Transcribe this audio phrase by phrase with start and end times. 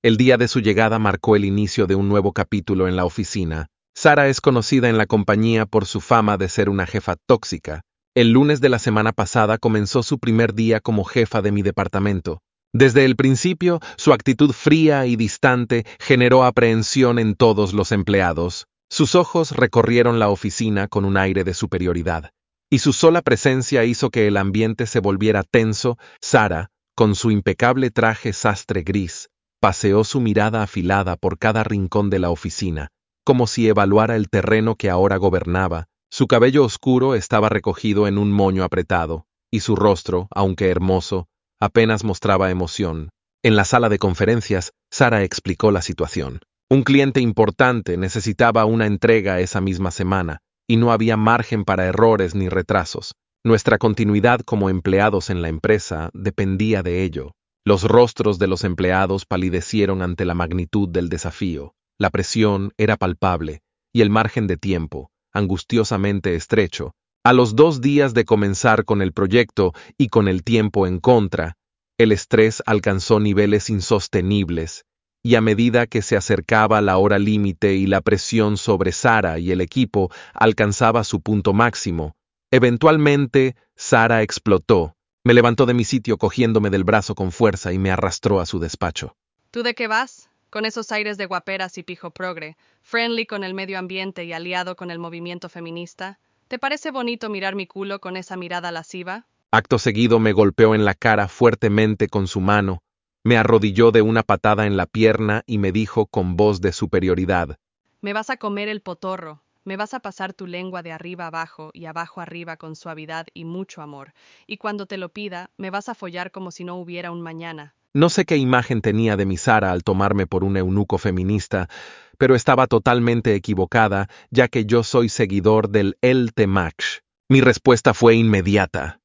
[0.00, 3.66] El día de su llegada marcó el inicio de un nuevo capítulo en la oficina.
[3.96, 7.82] Sara es conocida en la compañía por su fama de ser una jefa tóxica.
[8.14, 12.38] El lunes de la semana pasada comenzó su primer día como jefa de mi departamento.
[12.72, 18.68] Desde el principio, su actitud fría y distante generó aprehensión en todos los empleados.
[18.88, 22.30] Sus ojos recorrieron la oficina con un aire de superioridad,
[22.70, 25.98] y su sola presencia hizo que el ambiente se volviera tenso.
[26.20, 29.28] Sara, con su impecable traje sastre gris,
[29.60, 32.88] paseó su mirada afilada por cada rincón de la oficina,
[33.24, 35.86] como si evaluara el terreno que ahora gobernaba.
[36.10, 41.26] Su cabello oscuro estaba recogido en un moño apretado, y su rostro, aunque hermoso,
[41.60, 43.10] apenas mostraba emoción.
[43.42, 46.40] En la sala de conferencias, Sara explicó la situación.
[46.70, 52.34] Un cliente importante necesitaba una entrega esa misma semana, y no había margen para errores
[52.34, 53.14] ni retrasos.
[53.44, 57.32] Nuestra continuidad como empleados en la empresa dependía de ello.
[57.68, 61.74] Los rostros de los empleados palidecieron ante la magnitud del desafío.
[61.98, 63.60] La presión era palpable,
[63.92, 66.94] y el margen de tiempo, angustiosamente estrecho.
[67.24, 71.58] A los dos días de comenzar con el proyecto y con el tiempo en contra,
[71.98, 74.86] el estrés alcanzó niveles insostenibles,
[75.22, 79.50] y a medida que se acercaba la hora límite y la presión sobre Sara y
[79.50, 82.16] el equipo alcanzaba su punto máximo,
[82.50, 84.94] Eventualmente, Sara explotó.
[85.24, 88.58] Me levantó de mi sitio cogiéndome del brazo con fuerza y me arrastró a su
[88.58, 89.16] despacho.
[89.50, 90.30] ¿Tú de qué vas?
[90.50, 94.76] Con esos aires de guaperas y pijo progre, friendly con el medio ambiente y aliado
[94.76, 96.18] con el movimiento feminista.
[96.48, 99.26] ¿Te parece bonito mirar mi culo con esa mirada lasciva?
[99.50, 102.82] Acto seguido me golpeó en la cara fuertemente con su mano,
[103.24, 107.58] me arrodilló de una patada en la pierna y me dijo con voz de superioridad.
[108.00, 109.42] Me vas a comer el potorro.
[109.68, 113.44] Me vas a pasar tu lengua de arriba abajo y abajo arriba con suavidad y
[113.44, 114.14] mucho amor,
[114.46, 117.74] y cuando te lo pida, me vas a follar como si no hubiera un mañana.
[117.92, 121.68] No sé qué imagen tenía de mi Sara al tomarme por un eunuco feminista,
[122.16, 127.02] pero estaba totalmente equivocada, ya que yo soy seguidor del El Temach.
[127.28, 129.00] Mi respuesta fue inmediata.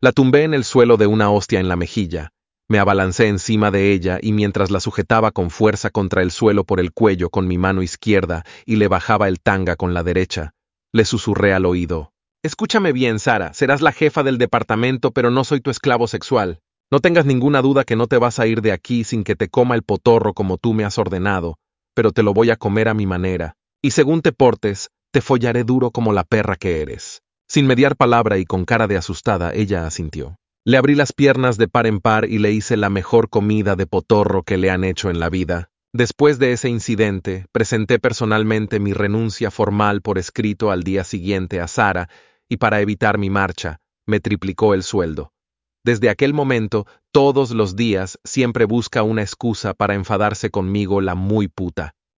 [0.00, 2.32] La tumbé en el suelo de una hostia en la mejilla.
[2.70, 6.78] Me abalancé encima de ella y mientras la sujetaba con fuerza contra el suelo por
[6.78, 10.52] el cuello con mi mano izquierda y le bajaba el tanga con la derecha,
[10.92, 12.12] le susurré al oído.
[12.44, 16.60] Escúchame bien, Sara, serás la jefa del departamento, pero no soy tu esclavo sexual.
[16.92, 19.48] No tengas ninguna duda que no te vas a ir de aquí sin que te
[19.48, 21.58] coma el potorro como tú me has ordenado,
[21.96, 23.56] pero te lo voy a comer a mi manera.
[23.82, 27.20] Y según te portes, te follaré duro como la perra que eres.
[27.48, 30.36] Sin mediar palabra y con cara de asustada, ella asintió.
[30.66, 33.86] Le abrí las piernas de par en par y le hice la mejor comida de
[33.86, 35.70] potorro que le han hecho en la vida.
[35.94, 41.66] Después de ese incidente, presenté personalmente mi renuncia formal por escrito al día siguiente a
[41.66, 42.10] Sara
[42.46, 45.32] y para evitar mi marcha, me triplicó el sueldo.
[45.82, 51.48] Desde aquel momento, todos los días, siempre busca una excusa para enfadarse conmigo la muy
[51.48, 51.94] puta.